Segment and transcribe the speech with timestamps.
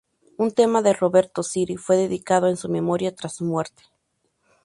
[0.43, 3.83] Un tema de Roberto Siri fue dedicado en su memoria tras su muerte.